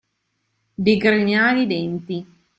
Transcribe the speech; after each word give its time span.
Digrignare 0.87 1.61
i 1.61 1.67
denti. 1.67 2.21